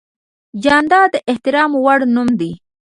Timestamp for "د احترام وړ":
1.13-1.99